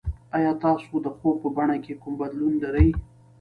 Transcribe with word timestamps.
ایا 0.37 0.51
تاسو 0.63 0.91
د 1.05 1.07
خوب 1.15 1.35
په 1.43 1.49
بڼه 1.57 1.77
کې 1.83 1.93
کوم 2.01 2.13
بدلون 2.21 2.53
لرئ؟ 2.63 2.89